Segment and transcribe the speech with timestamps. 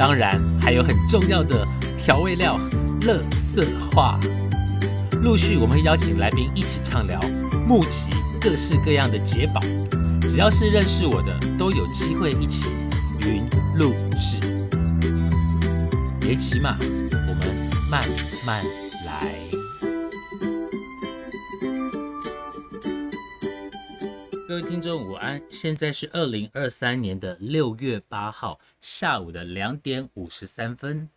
[0.00, 1.62] 当然还有很重要的
[1.98, 2.58] 调味料——
[3.04, 4.18] 乐色话。
[5.22, 7.20] 陆续我们会邀请来宾一起畅聊，
[7.68, 9.60] 募集各式各样的解宝。
[10.26, 12.70] 只要是认识我的，都有机会一起
[13.18, 13.44] 云
[13.76, 14.40] 录制。
[16.18, 18.08] 别急嘛，我们慢
[18.42, 18.64] 慢
[24.50, 31.08] 各位听众午安，现在是二零二三年的六月八号下午的两点五十三分。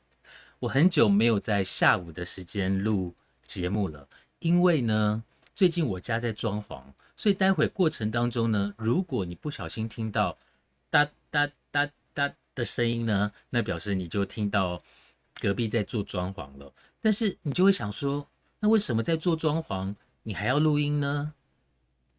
[0.60, 3.16] 我很久没有在下午的时间录
[3.48, 5.24] 节目了，因为呢，
[5.56, 6.84] 最近我家在装潢，
[7.18, 10.38] 所以待会过程当中呢，如果你不小心听到
[10.92, 14.80] 哒哒哒哒的声音呢，那表示你就听到
[15.42, 16.72] 隔壁在做装潢了。
[17.02, 18.28] 但是你就会想说，
[18.60, 21.34] 那为什么在做装潢你还要录音呢？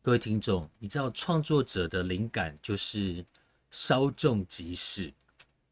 [0.05, 3.24] 各位听众，你知道创作者的灵感就是
[3.70, 5.10] 稍纵即逝。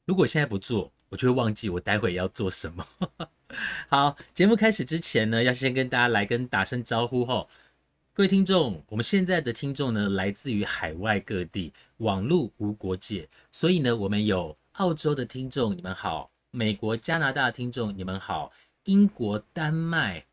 [0.07, 2.89] 如果现在不做，我就会忘记我待会要做什么。
[3.91, 7.47] 好，节目开始之前呢，要先跟大家来跟打声招呼吼。
[8.15, 18.51] 各位听众，我们现在的听众呢，来自于海外各地，网络无国界，所以呢，我们有澳洲的听众，你们好；美国、加拿大的听众，你们好；
[18.85, 20.25] 英国、丹麦、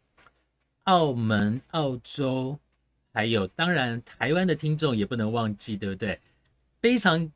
[0.84, 2.60] 澳门、澳洲。
[3.12, 6.20] 还有，当然，台湾的听众也不能忘记，对不对？
[6.80, 7.30] 非常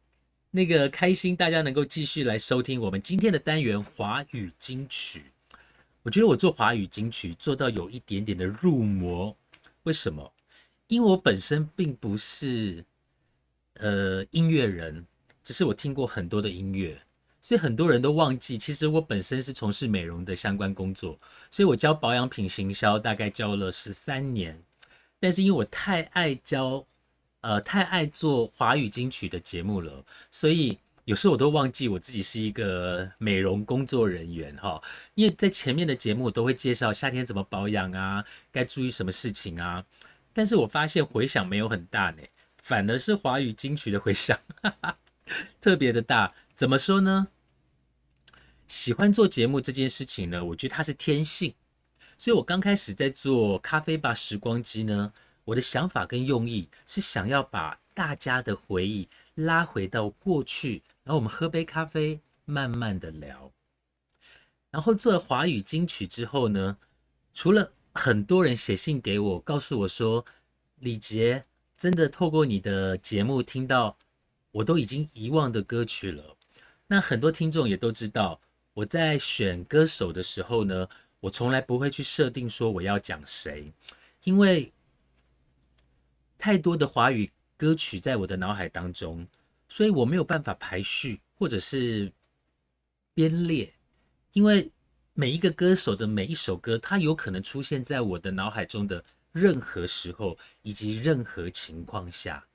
[0.51, 5.25] 那个开心，大家能够继续来收听我们今天的单元华语金曲。
[6.03, 9.35] 我觉得我做华语金曲做到有一点点的入魔，
[9.83, 10.31] 为什么？
[10.87, 12.85] 因为我本身并不是
[13.75, 15.05] 呃音乐人，
[15.43, 17.01] 只是我听过很多的音乐，
[17.41, 24.61] 所以很多人都忘记，其实我本身是从事美容的相关工作，所以我教保养品行销，大概教了十三年。
[25.23, 26.85] 但是因为我太爱教，
[27.39, 34.83] 呃，太爱做华语金曲的节目了，所以有时候我都忘记我自己是一个美容工作人员哈。
[35.15, 39.85] 因为在前面的节目我都会介绍夏天怎么保养啊，该注意什么事情啊。
[40.33, 42.21] 但是我发现回响没有很大呢，
[42.57, 44.37] 反而是华语金曲的回响
[45.61, 46.33] 特别的大。
[46.53, 47.29] 怎么说呢？
[48.67, 51.53] 喜欢做节目这件事情呢，我觉得它是天性。
[52.23, 55.11] 所以，我刚开始在做咖啡吧时光机呢，
[55.43, 63.51] 我的想法跟用意是想要把大家的回忆拉回到过去，然后我们喝杯咖啡，慢慢的聊。
[64.71, 66.77] 然后做了华语金曲之后呢，
[67.33, 70.25] 除了很多人写信给我，告诉我说，
[70.79, 71.43] 李杰
[71.77, 73.97] 真的透过你的节目听到
[74.53, 76.37] 我都已经遗忘的歌曲了。
[76.87, 78.39] 那很多听众也都知道，
[78.75, 80.87] 我在选歌手的时候呢。
[81.23, 83.71] 我从来不会去设定说我要讲谁，
[84.25, 84.73] 因为
[86.37, 89.25] 太多的华语歌曲在我的脑海当中，
[89.69, 92.11] 所以我没有办法排序或者是
[93.13, 93.73] 编列，
[94.33, 94.69] 因为
[95.13, 99.01] 每一个歌手的每一首歌，它有可能出现在我的脑海中的
[99.31, 102.45] 任何时候以及任何情况下。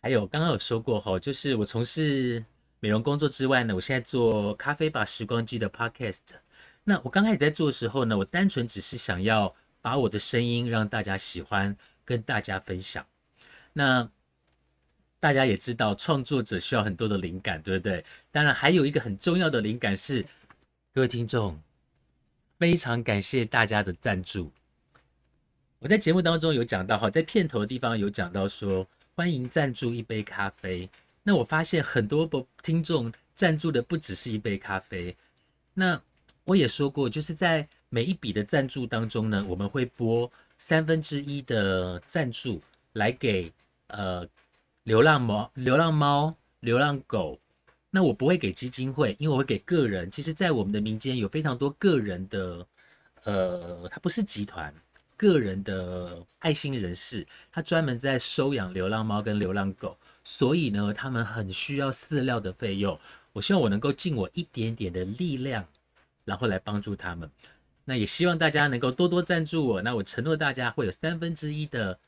[0.00, 2.44] 还有刚刚有说过哈，就是我从事
[2.80, 6.41] 美容工作之外呢，我现在做咖啡吧时光机的 podcast。
[6.84, 13.06] 那我刚开始在做的时候呢，我单纯只是想要把我的声音让大家喜欢，跟大家分享。
[13.72, 14.10] 那
[15.20, 18.04] 大家也知道，创作者需要很多的灵感，对不对？
[18.32, 20.26] 当然，还有一个很重要的灵感是，
[20.92, 21.60] 各位听众，
[22.58, 24.50] 非常感谢大家的赞助。
[25.78, 30.90] 我在节目当中有讲到哈，在片头的地方有讲到说，欢迎赞助一杯咖啡。
[31.22, 35.16] 那我发现很多不听众赞助的不只是一杯咖啡，
[35.74, 36.02] 那。
[36.44, 42.60] 我也说过，就是在每一笔的赞助当中呢，我们会拨三分之一的赞助
[42.94, 43.52] 来给
[43.86, 44.26] 呃
[44.84, 47.38] 流浪猫、流浪猫、流浪狗。
[47.90, 50.10] 那我不会给基金会，因为我会给个人。
[50.10, 52.66] 其实，在我们的民间有非常多个人的，
[53.24, 54.74] 呃，他不是集团，
[55.16, 62.98] 个人的爱心人士，他专门在收养流浪猫跟流浪狗，所以呢，他们很需要饲料的费用。
[63.34, 65.64] 我希望我能够尽我一点点的力量。
[66.24, 67.30] 然后来帮助他们，
[67.84, 69.82] 那也希望大家能够多多赞助我。
[69.82, 71.98] 那我承诺大家会有三分之一的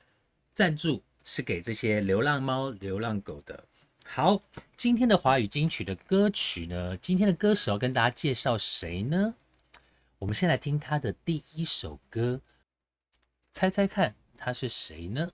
[0.52, 3.64] 赞助是给这些流浪猫、流浪狗的。
[4.04, 4.42] 好，
[4.76, 9.34] 今天的华语金曲的歌曲呢，今天的歌手要跟大家介绍谁呢？
[10.18, 12.40] 我们先来听他的第一首歌，
[13.50, 15.28] 猜猜看他是谁呢？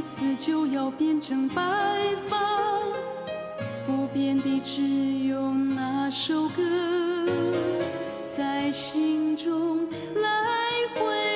[0.00, 1.62] 死就要变成白
[2.28, 2.38] 发，
[3.86, 4.82] 不变的只
[5.26, 6.62] 有那首歌，
[8.28, 10.30] 在心中来
[10.94, 11.29] 回。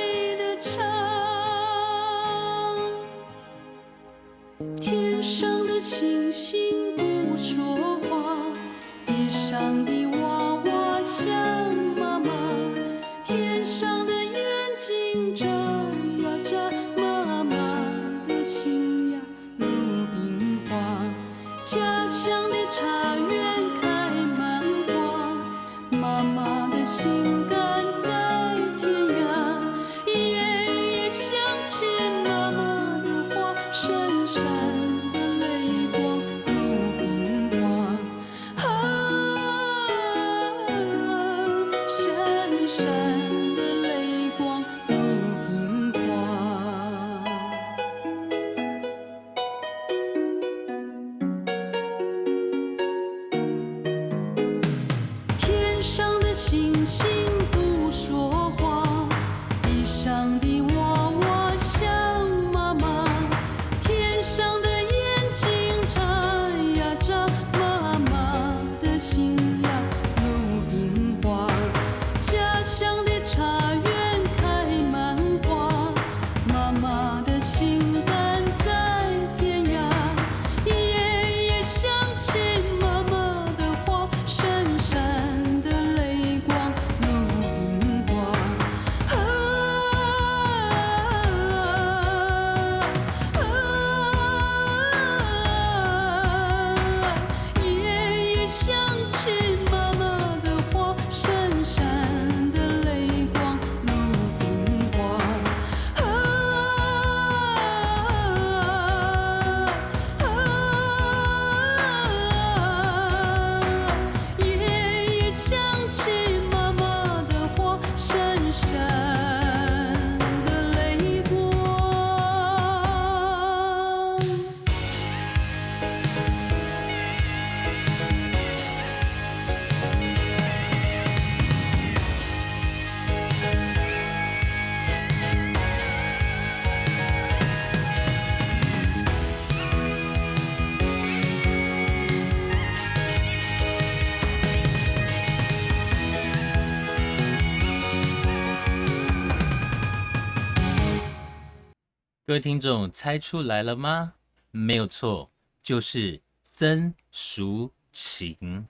[152.35, 154.15] 各位听众猜出来了吗？
[154.51, 155.31] 没有错，
[155.63, 156.21] 就是
[156.53, 158.67] 曾淑琴。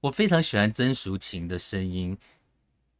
[0.00, 2.16] 我非常喜欢曾淑琴的声音，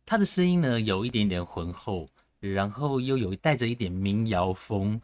[0.05, 5.01] 她的声音呢有一点点浑厚，然后又有带着一点民谣风，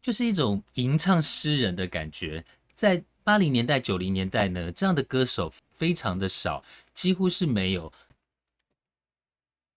[0.00, 2.42] 就是一种吟唱诗人的感觉。
[2.72, 6.64] 在八零年代、九零年代呢，这样的歌手非常的少，
[6.94, 7.92] 几乎是没有。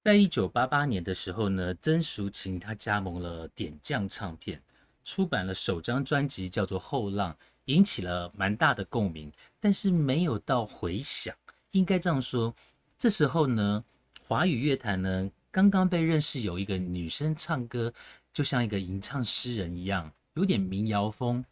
[0.04, 4.62] 在一九八八年的时候呢，曾淑琴她加盟了点将唱片，
[5.06, 7.32] 出版了首张专辑叫做《后浪》，
[7.68, 9.32] 引起了蛮大的共鸣，
[9.62, 11.34] 但是没有到回响。
[11.72, 12.54] 应该这样说，
[12.98, 13.82] 这时候呢，
[14.20, 17.94] 华语乐坛呢刚刚被认识有一个女生唱歌，
[18.34, 21.46] 就像一个吟唱诗人一样，有点民谣风。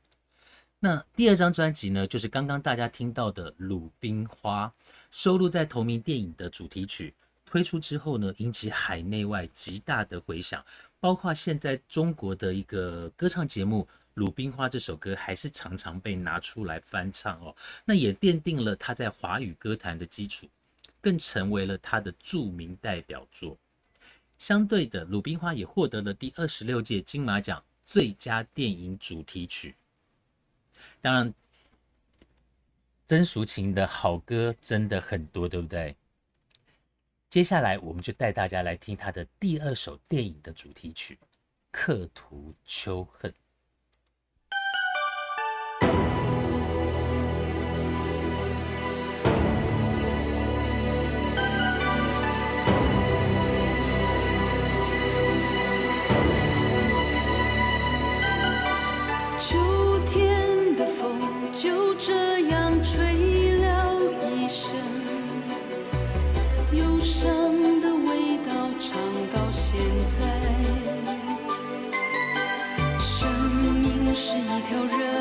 [0.77, 4.67] 那第二张专辑呢，就是刚刚大家听到的《鲁冰花》，
[5.09, 7.13] 收录在同名电影的主题曲。
[7.51, 10.65] 推出之后呢，引起海内外极大的回响，
[11.01, 17.53] 包括现在中国的一个歌唱节目《鲁冰花》这首歌，还是常常被拿出来翻唱哦。
[17.83, 20.47] 那也奠定了他在华语歌坛的基础，
[21.01, 23.57] 更成为了他的著名代表作。
[24.37, 29.75] 相对的，《鲁冰花》也获得了第二十六届金马奖最佳电影主题曲。
[31.01, 31.33] 当然，
[33.05, 35.97] 曾淑琴的好歌真的很多，对不对？
[37.31, 41.15] 接下来，我们就带大家来听他的第二首电影的主题曲
[41.71, 43.31] 《刻图秋恨》。
[73.01, 73.27] 生
[73.81, 75.20] 命是一条人。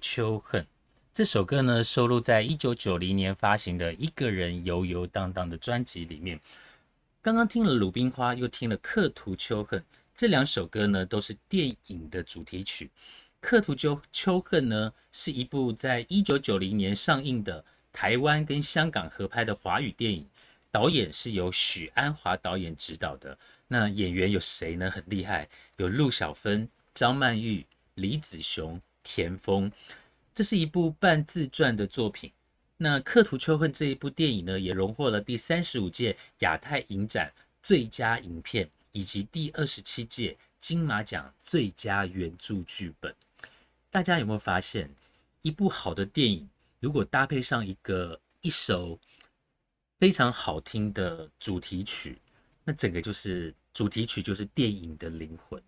[0.00, 0.66] 秋恨
[1.12, 6.40] 这首歌呢，收录在一九九零年发行的《一个人游游荡荡》的专辑里面。
[7.20, 9.78] 刚刚听了《鲁冰花》，又听了《刻图秋恨》，
[10.14, 12.86] 这两首歌呢都是电影的主题曲。
[13.40, 20.26] 《刻图秋秋恨》呢是一部在一九九零年上映的台湾跟香港合拍的华语电影，
[20.70, 23.36] 导演是由许鞍华导演执导的。
[23.66, 24.90] 那演员有谁呢？
[24.90, 29.70] 很厉害，有陆小芬、张曼玉、李子雄、田丰。
[30.34, 32.32] 这是一部半自传的作品。
[32.76, 37.30] 那《刻图秋恨》这一部电影呢，也荣获了第三十五届亚太影展
[37.62, 43.14] 最佳影片，以及第二十七届金马奖最佳原著剧本。
[43.90, 44.88] 大家有没有发现，
[45.42, 48.98] 一部好的电影如果搭配上一个一首
[49.98, 52.18] 非常好听的主题曲，
[52.64, 55.62] 那整个就是主题曲就是电影的灵魂。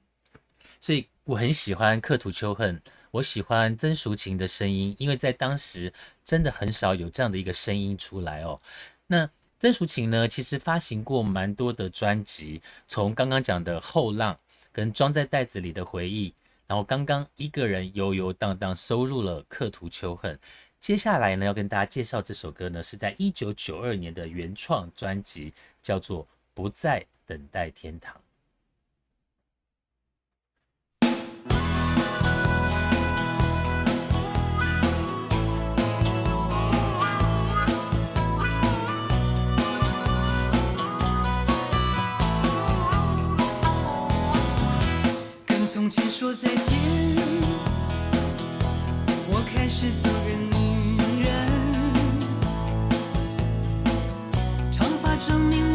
[0.80, 2.78] 所以我很喜欢《刻图秋恨》，
[3.12, 5.92] 我喜欢曾淑琴的声音，因为在当时
[6.24, 8.58] 真的很少有这样的一个声音出来哦。
[9.06, 9.28] 那
[9.60, 14.34] 曾淑琴呢，其实发行过蛮多的专辑，从刚刚讲的《后浪》
[14.72, 16.30] 跟《装在袋子里的回忆》，
[16.66, 20.34] 然后刚刚一个人游游荡荡收入了《刻图秋恨》。
[20.80, 25.52] 接下来呢，要跟大家介绍这首歌呢，是在一九九二年的原创专辑，
[25.82, 28.14] 叫做《不再等待天堂》。
[45.82, 46.78] 从前说再见。
[49.26, 51.28] 我开始做个女人
[54.70, 55.71] 长发证明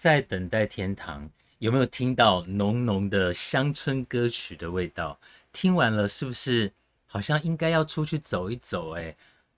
[0.00, 5.20] 在等待天堂，有没有听到浓浓的乡村歌曲的味道？
[5.52, 6.72] 听完了是不是
[7.06, 8.92] 好像应该要出去走一走？
[8.92, 9.14] 哎，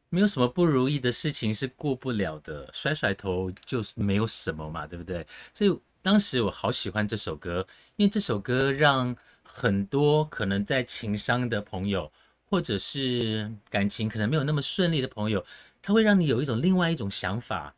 [0.08, 5.24] 没有什么不如意的事情是过不了的，甩甩头就没有什么嘛，对不对？
[5.54, 12.10] 所以当时我好喜欢这首歌，因为这首歌让很多可能在情商的朋友，
[12.50, 15.46] 或者是感情可能没有那么顺利的朋友，
[15.80, 17.72] 它会让你有一种另外一种想法。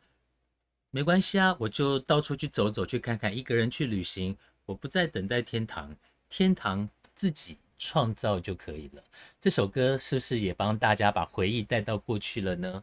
[0.95, 4.37] 没关系啊，我就到处去走走，去看看，一个人去旅行。
[4.65, 5.93] 我不再等待天堂，
[6.29, 9.03] 天堂自己创造就可以了。
[9.37, 12.81] 这首歌是不是也帮大家把回忆带到过去了呢？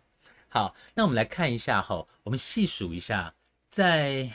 [0.50, 3.34] 好，那我们来看一下哈，我们细数一下，
[3.70, 4.30] 在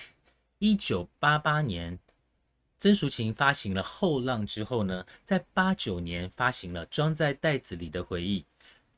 [0.58, 2.00] 一九八八年，
[2.80, 8.42] 曾淑琴发行了《后浪》之后呢，在八九年发行了《装在袋子里的回忆》，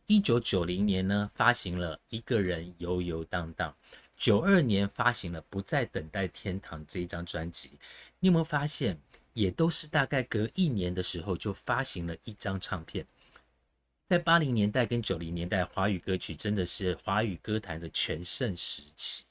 [0.06, 3.70] 一九九零年呢发行了《一个人游游荡荡》。
[4.20, 7.72] 九二年发行了《不再等待天堂》这一张专辑，
[8.20, 9.00] 你有没有发现，
[9.32, 13.06] 也都是大概隔一年的时候就发行了一张唱片？
[14.10, 19.24] 在八零年代跟九零年代，华语歌曲真的是华语歌坛的全盛时期。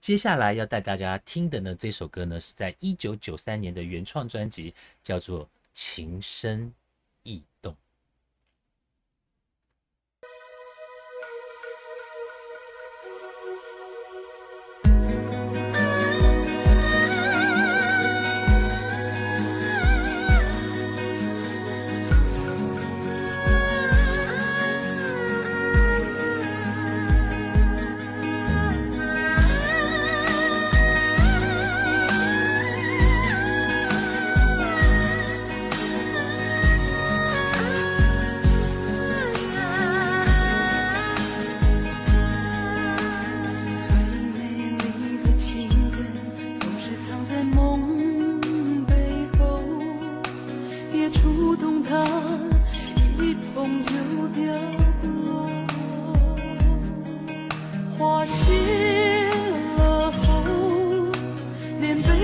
[0.00, 5.44] 接下来要带大家听的呢，这首歌呢是在一九九三年的原创专辑，叫做
[5.74, 6.74] 《情深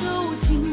[0.00, 0.67] 依然。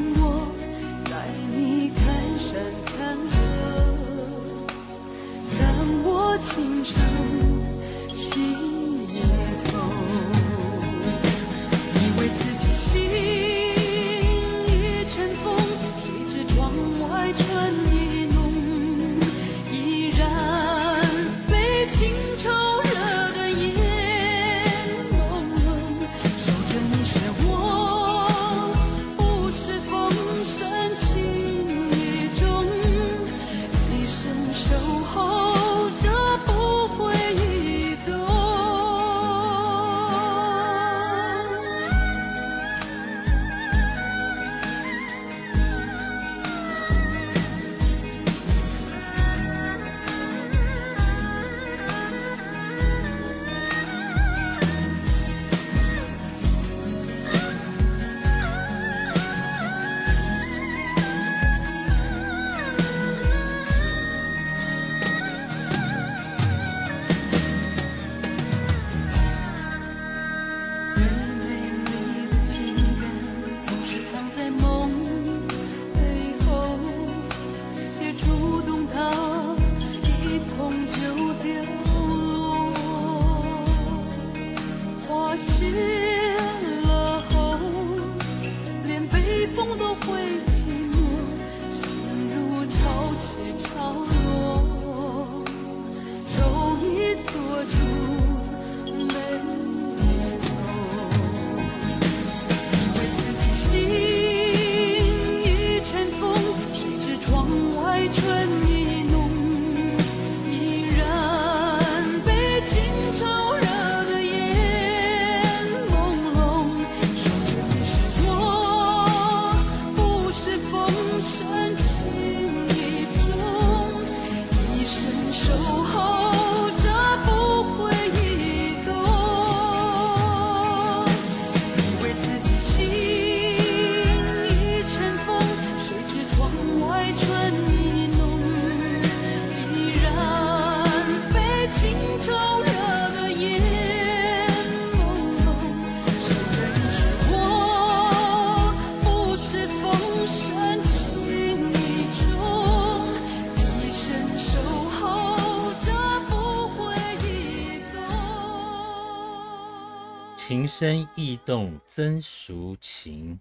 [160.47, 163.39] 情深意动真抒情。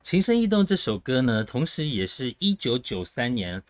[0.00, 3.62] 情深意动这首歌呢，同时也是一九九三年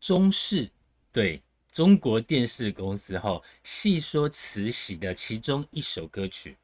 [0.00, 0.70] 中视
[1.10, 6.56] 对中国电视公司后戏说慈禧的其中一首歌曲。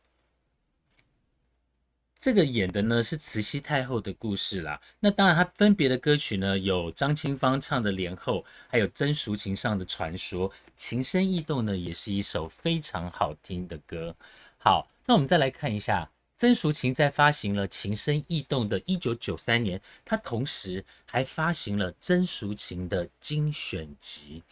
[2.20, 4.80] 这个演的呢是慈禧太后的故事啦。
[5.00, 10.48] 那当然，它分别的歌曲呢有张清芳唱的《莲后》，还有曾淑琴上的《传说》。
[10.76, 14.14] 情深意动呢，也是一首非常好听的歌。
[14.62, 24.42] 好，那我们再来看一下曾淑琴在发行了《情深意动》的一九九三年，她同时还发行了曾淑琴的精选集，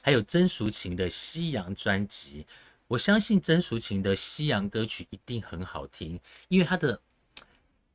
[0.00, 2.46] 还有曾淑琴的西洋专辑。
[2.86, 6.98] 我相信曾淑琴的西洋歌曲一定很好听，因为她的。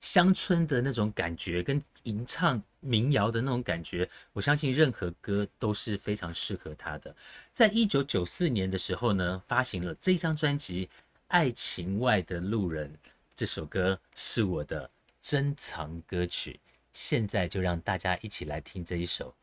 [0.04, 7.16] 乡村的那种感觉，跟吟唱民谣的那种感觉，我相信任何歌都是非常适合他的。
[7.54, 10.88] 在一九九四年的时候呢，发行了这张专辑
[11.34, 12.93] 《爱情外的路人》，
[13.34, 14.88] 这首歌是我的
[15.19, 16.60] 珍藏歌曲。
[16.91, 19.30] 现在就让大家一起来听这一首《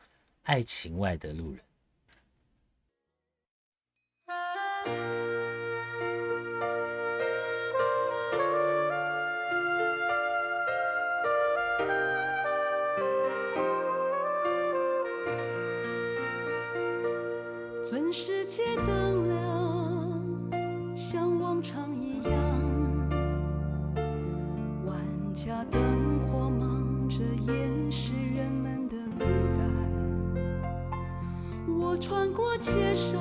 [0.44, 1.58] 爱情外的路人》。
[17.84, 18.76] 尊世界
[25.40, 29.24] 万家灯火忙着掩饰人们的孤
[29.56, 29.64] 单。
[31.66, 33.18] 我穿过街上，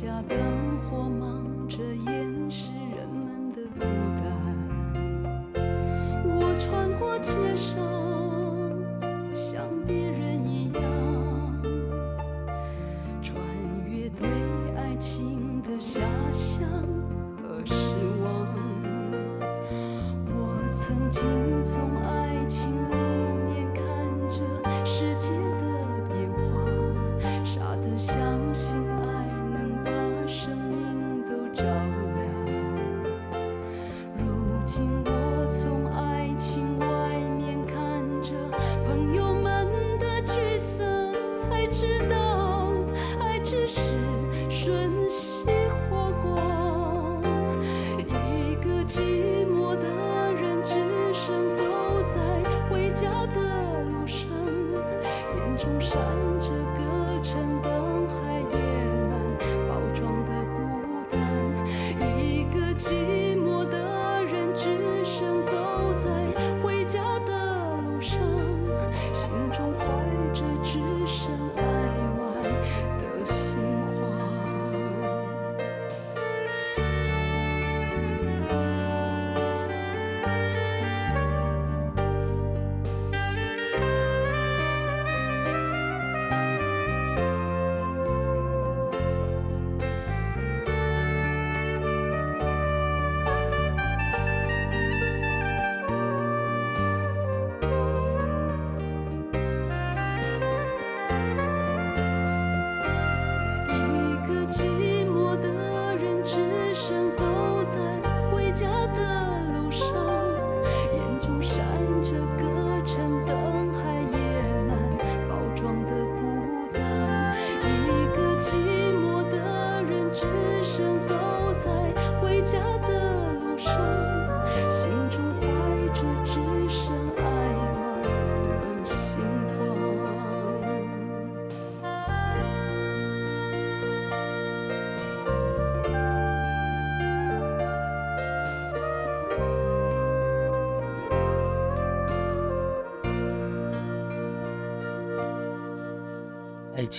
[0.00, 0.38] 家灯
[0.88, 2.17] 火忙着夜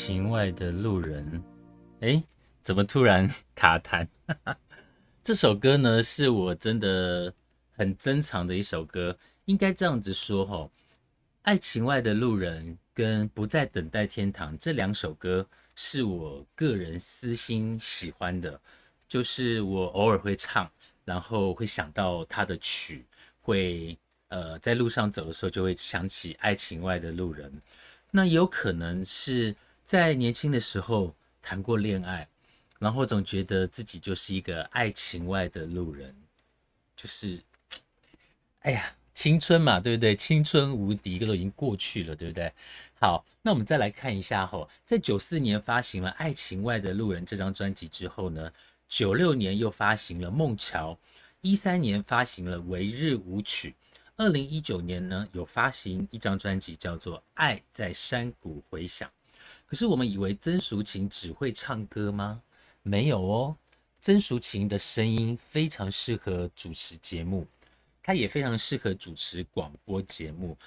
[0.10, 1.43] 爱情外的路人，
[2.00, 2.24] 哎，
[2.63, 4.08] 怎么突然 卡痰？
[5.22, 7.32] 这首歌呢，是我真的
[7.74, 9.15] 很珍藏的一首歌。
[9.45, 10.67] 应该这样子说哈，
[11.43, 18.60] 爱情外的路人跟不再等待天堂这两首歌，是我个人私心喜欢的，
[19.08, 20.67] 就是我偶尔会唱，
[21.06, 23.06] 然后会想到他的曲，
[23.41, 23.95] 会
[24.30, 27.54] 呃在路上走的时候就会想起爱情外的路人。
[28.10, 29.56] 那有可能是
[29.89, 32.30] 在年轻的时候谈过恋爱，
[32.78, 36.15] 然后总觉得自己就是一个爱情外的路人，
[36.95, 37.41] 就是，
[38.60, 40.15] 哎呀，青春嘛，对不对？
[40.15, 42.54] 青春无敌，都已经过去了，对不对？
[42.99, 48.52] 好，那我们再来看一下哈，在九四年发行了《爱情外的路人》这张专辑之后呢，
[48.88, 50.93] 九六年又发行了《梦桥》，
[51.41, 53.71] 一三年发行了《为日舞曲》。
[54.17, 59.10] 二零一九年呢，有发行一张专辑，叫做《爱在山谷回响》。
[59.69, 62.41] 可是我们以为曾淑琴只会唱歌吗？
[62.82, 63.55] 没有哦，
[64.01, 67.45] 曾淑琴的声音非常适合主持节目，
[68.01, 70.58] 她也非常适合主持广播节目，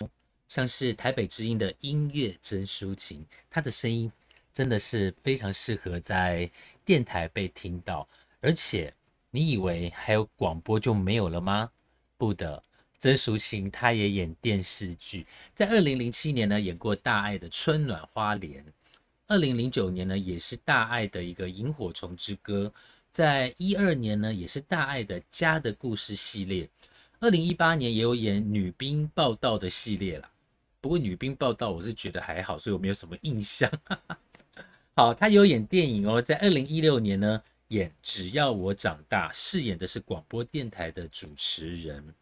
[0.47, 4.13] 像是台北之音的音乐曾淑琴，她的声音
[4.55, 6.49] 真的是非常适合在
[6.85, 8.09] 电台被听到。
[8.41, 8.95] 而且，
[9.33, 11.69] 你以为还有广播就没有了吗？
[12.17, 12.63] 不的。
[13.01, 18.65] 曾淑琴，她也演电视剧，在二零零七年呢演过大爱的《春暖花莲》，
[19.29, 22.73] 二零零九年呢也是大爱的一个《萤火虫之歌》，
[23.11, 26.69] 在一二年呢也是大爱的《家的故事》系列，
[27.21, 30.31] 二零一八年也有演《女兵报道》的系列啦。
[30.81, 33.71] 不过《女兵报道》我是觉得还好，所以我没有什么印象。
[34.95, 42.15] 好，他有演电影哦，在二零一六年呢演《只要我长大》，饰演的是广播电台的主持人。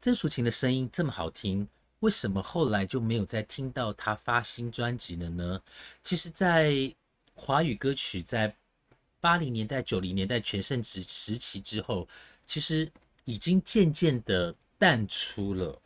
[0.00, 1.68] 曾淑琴的声音这么好听，
[2.00, 5.62] 为什么后来就没有再听到他发新专辑了呢？
[6.02, 6.94] 其实，在
[7.34, 8.54] 华语歌曲在
[9.20, 12.06] 八零年代、九零年代全盛时时期之后，
[12.46, 12.88] 其实
[13.24, 15.80] 已经渐渐的淡出了。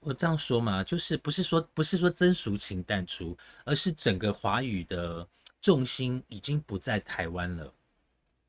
[0.00, 5.26] 我这样说嘛，就是不是说不是说曾淑琴淡出，而是整个华语的
[5.60, 7.72] 重心已经不在台湾了。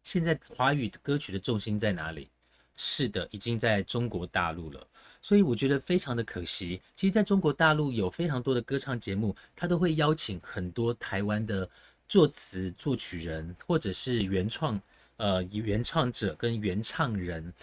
[0.01, 2.29] 现在华语歌曲的重心在哪里？
[2.75, 4.87] 是的，已经在中国大陆了，
[5.21, 6.82] 所以我觉得非常的可惜。
[6.95, 11.69] 其实，在中国大陆有非常多的歌唱节目，他都会邀请很多台湾的
[12.08, 14.82] 作词作曲人，或者是原创
[15.17, 17.53] 呃原创者跟原唱人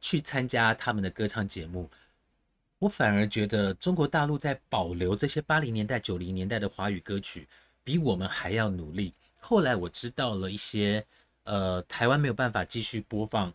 [0.00, 1.88] 去参加他们的歌唱节目。
[2.80, 7.48] 我反而觉得中国大陆在保留这些八零年代、九零年代的华语歌曲，
[7.82, 9.14] 比我们还要努力。
[9.40, 11.04] 后来我知道了一些
[11.44, 13.52] 呃台湾没有办法继续播放。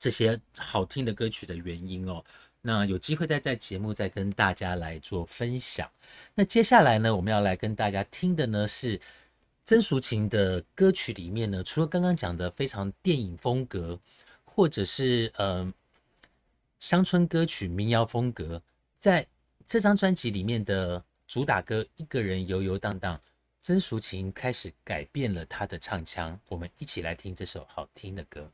[0.00, 2.24] 这些好听的歌曲的原因哦，
[2.60, 5.90] 那有机会再在节目再跟大家来做分享。
[6.34, 9.00] 那接下来呢，我们要来跟大家听的呢是
[9.64, 13.98] 曾淑琴的歌曲里面呢，除了刚刚讲的非常电影风格，
[14.44, 15.72] 或者是呃
[16.80, 18.62] 乡村歌曲、民谣风格，
[18.96, 19.26] 在
[19.66, 23.16] 这张专辑里面的主打歌《一个人游游荡荡》，
[23.60, 26.38] 曾淑琴开始改变了她的唱腔。
[26.48, 28.50] 我们一起来听这首好听的歌。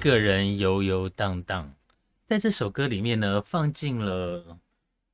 [0.00, 1.74] 个人游游荡荡，
[2.24, 4.58] 在这首歌里面呢，放进了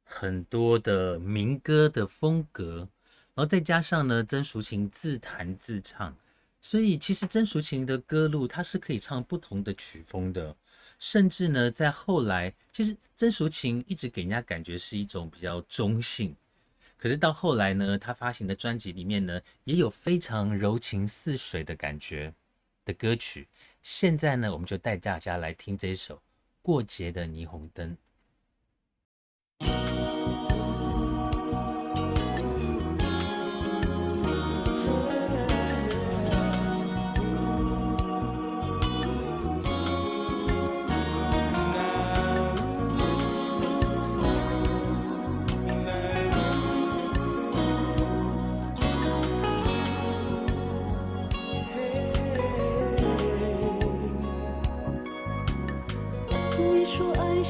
[0.05, 2.89] 很多的民歌的风格，
[3.35, 6.17] 然后再加上呢，曾淑琴自弹自唱，
[6.61, 10.55] 所以其实曾淑琴的歌路它是可以唱不同的曲风的，
[11.01, 16.37] 甚至呢，在后来，其实曾淑琴一直给人家感觉是一种比较中性。
[16.97, 22.33] 可是到后来呢，她发行的专辑里面呢，也有非常柔情似水的感觉
[22.85, 23.49] 的歌曲。
[23.89, 26.17] 现在呢，我们就带大家来听这首
[26.61, 27.93] 《过节的霓虹灯》。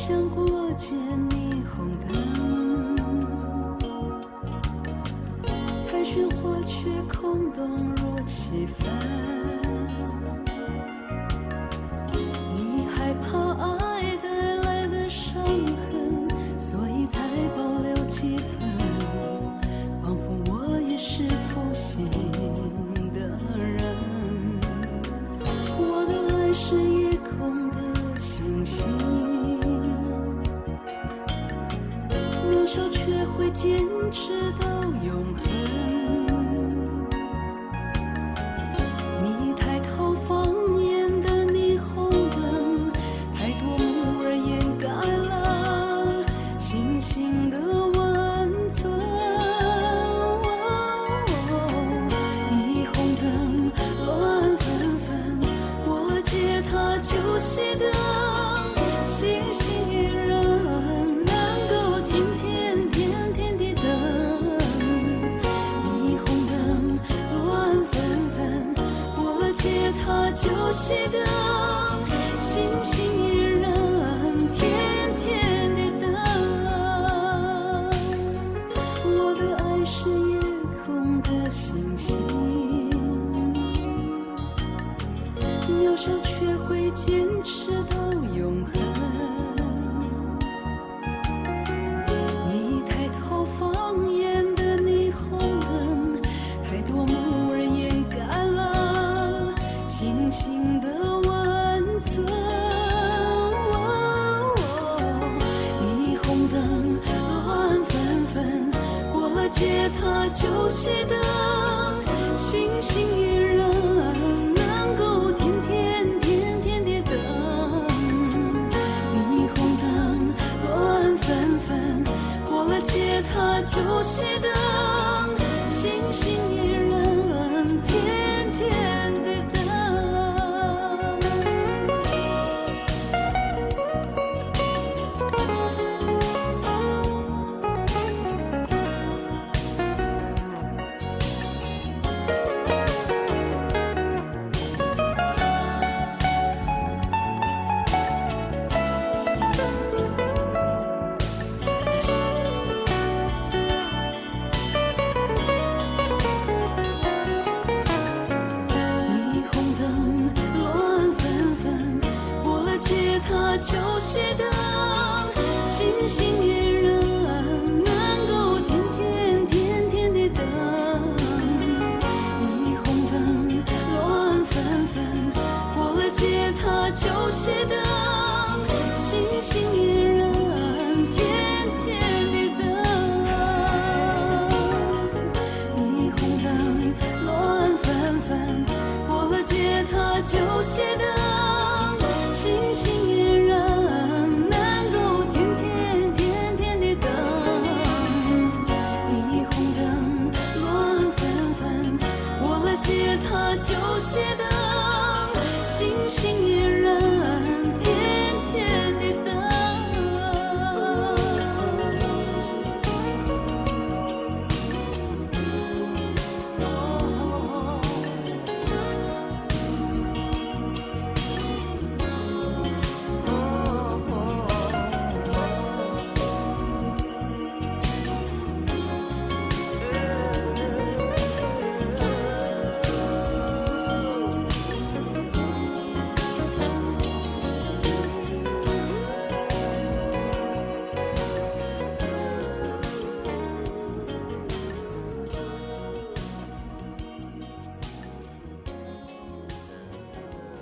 [0.08, 2.96] 想过借霓虹灯，
[5.90, 8.86] 太喧哗却空洞如气氛。
[12.54, 14.28] 你害怕爱带
[14.58, 15.42] 来的伤
[15.90, 17.18] 痕，所以才
[17.56, 18.65] 保留几分，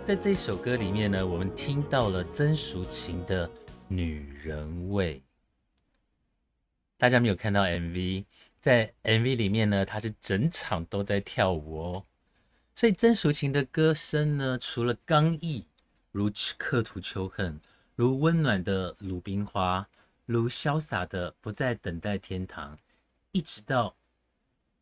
[0.04, 3.48] 在这首歌里面呢，我们听到了曾淑琴的
[3.88, 5.18] 《女人味》。
[6.98, 8.26] 大家没有看到 MV，
[8.60, 12.04] 在 MV 里面呢，她是整场都在跳舞哦。
[12.74, 15.64] 所以曾淑琴的歌声呢，除了刚毅，
[16.12, 17.58] 如刻图秋恨，
[17.94, 19.88] 如温暖的鲁冰花，
[20.26, 22.78] 如潇洒的不再等待天堂，
[23.32, 23.96] 一直到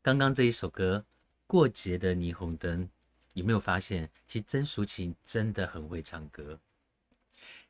[0.02, 1.04] 刚刚这一首歌
[1.46, 2.86] 《过节的霓虹灯》。
[3.35, 6.59] 有没有发现，其实曾淑琴真的很会唱歌？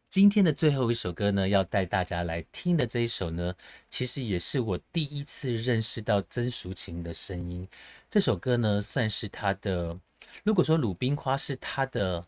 [0.08, 3.54] 今天的最后一首歌呢，要带大家来听的这一首呢，
[3.88, 7.66] 其实也是我第一次认识到曾淑琴的声音。
[8.10, 9.98] 这首歌呢，算是她的，
[10.44, 12.26] 如果说《鲁冰花》是她的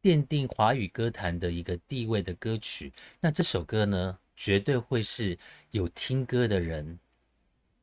[0.00, 5.36] 奠定华语歌坛的一个地位的歌曲，那这首歌呢，绝对会是
[5.72, 7.00] 有听歌的人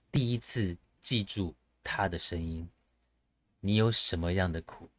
[0.10, 1.54] 第一次记住
[1.84, 2.70] 她的声音。
[3.64, 4.90] 你有什么样的苦？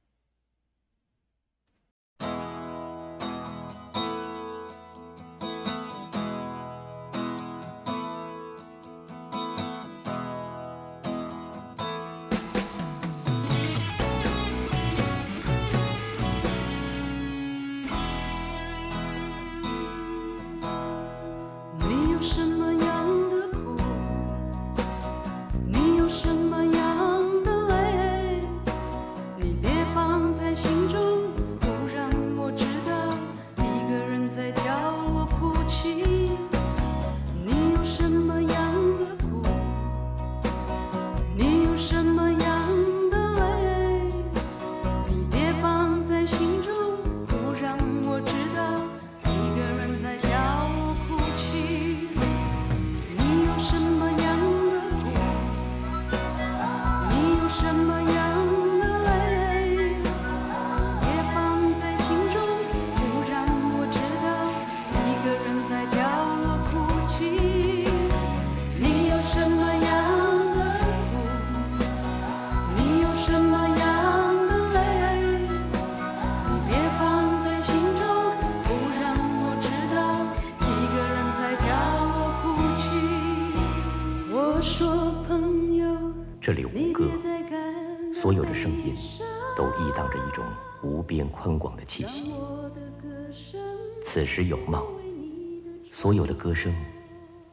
[89.79, 90.45] 溢荡着一种
[90.83, 92.33] 无边宽广的气息。
[94.05, 94.85] 此时有梦，
[95.93, 96.75] 所有的歌声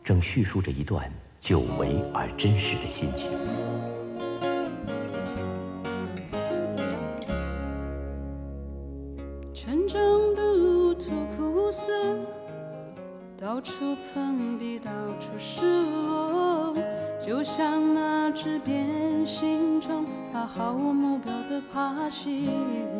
[0.03, 3.29] 正叙述着一段久违而真实的心情。
[22.09, 22.98] 的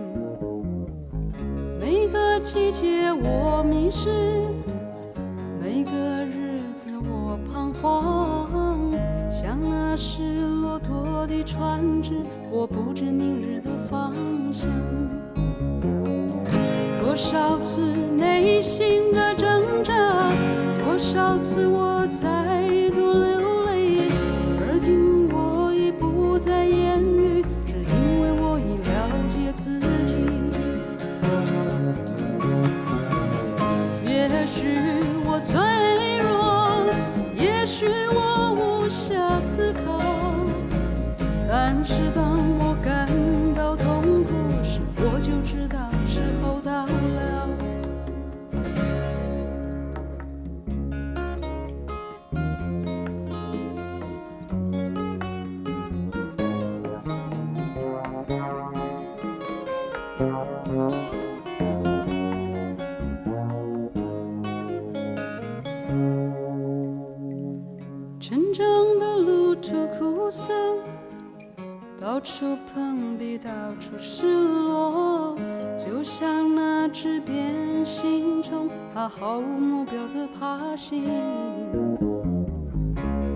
[72.12, 75.38] 到处碰壁，到处失落，
[75.78, 81.03] 就像那只变形虫，它毫无目标的爬行。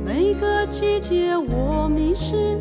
[0.04, 2.58] 每个季节我迷失，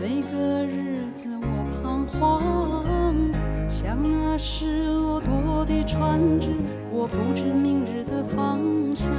[0.00, 1.46] 每个日子我
[1.82, 6.50] 彷徨，像那失落多的船只，
[6.92, 8.60] 我不知明日的方
[8.94, 9.10] 向。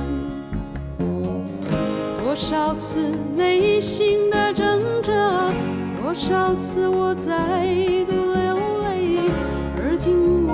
[2.28, 3.00] 多少次
[3.38, 5.14] 内心的挣扎，
[6.04, 7.32] 多少次我再
[8.06, 9.22] 度流泪，
[9.80, 10.46] 而今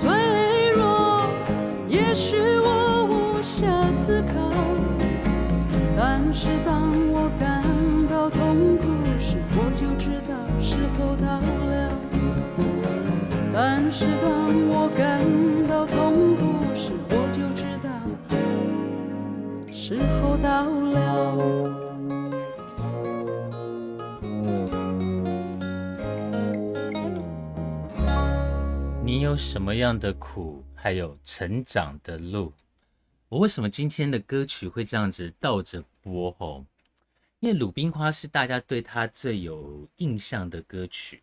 [0.00, 0.08] 脆
[0.76, 1.28] 弱，
[1.88, 4.32] 也许我无暇思考，
[5.96, 7.64] 但是当我感
[8.08, 8.84] 到痛苦
[9.18, 11.90] 时，我就知道时候到了。
[13.52, 14.30] 但是当
[14.70, 15.20] 我感
[15.66, 17.90] 到痛苦时，我就知道
[19.72, 21.67] 时候到了。
[29.08, 32.52] 你有什么样的苦，还有成长的路？
[33.30, 36.30] 我为什么今天的歌曲会这样子倒着播？
[36.32, 36.66] 吼，
[37.40, 41.22] 因为《鲁冰花》是大家对他最有印象的歌曲。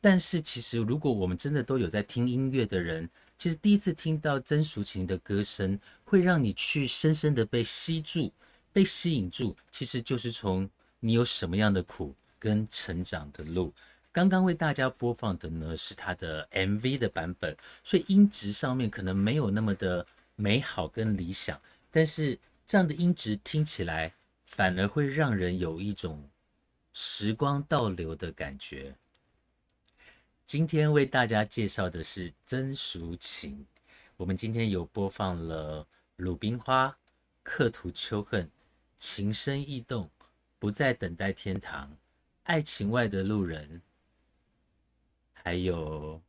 [0.00, 3.06] 但是其实，如果我们真的都有在听音乐的人，
[3.36, 8.32] 其实第一次听到曾淑琴的歌声，会让你去深深的被吸住、
[8.72, 9.54] 被吸引住。
[9.70, 10.66] 其实就是从
[10.98, 13.74] 你有什么样的苦跟成长的路。
[14.10, 20.04] 刚刚为大家播放的呢是他的 MV 的版本，所以音质上面可能没有那么的
[20.34, 26.28] 美好跟理想，但是这样的音质听起来反而会让人有一种
[26.92, 28.94] 时光倒流的感觉。
[30.46, 33.64] 今天为大家介绍的是曾淑琴，
[34.16, 35.84] 我们今天有播放了
[36.16, 36.86] 《鲁冰花》
[37.42, 38.44] 《刻图秋恨》
[38.96, 40.04] 《情深意动》
[40.58, 41.88] 《不再等待天堂》
[42.44, 43.68] 《爱情外的路人》。
[45.42, 46.20] 还有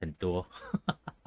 [0.00, 0.46] 很多，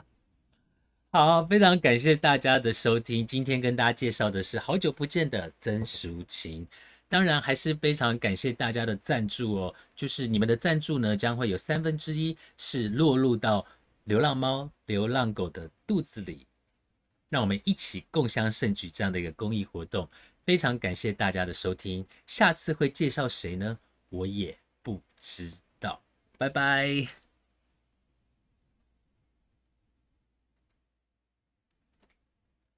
[1.11, 3.25] 好，非常感谢大家的收听。
[3.25, 6.67] 今天跟大家介绍的是好久不见的曾淑琴，
[7.07, 9.75] 当然还是非常感谢大家的赞助哦。
[9.95, 13.65] 就是你们的赞助呢，将会有三分之一是落入到
[14.03, 16.45] 流浪猫、流浪狗的肚子里，
[17.29, 20.07] 让我们一起共襄盛举这样的一个公益活动。
[20.45, 23.77] 非常感谢大家的收听，下次会介绍谁呢？
[24.09, 25.68] 我也不知道。
[26.39, 27.28] 拜拜。